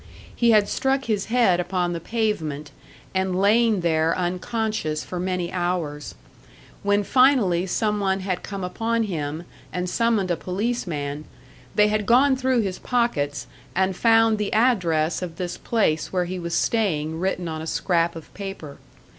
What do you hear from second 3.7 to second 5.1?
there unconscious